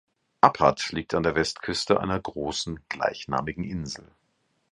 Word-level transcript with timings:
Appat 0.41 0.91
liegt 0.93 1.13
an 1.13 1.21
der 1.21 1.35
Westküste 1.35 1.99
einer 1.99 2.19
großen 2.19 2.79
gleichnamigen 2.89 3.63
Insel. 3.63 4.09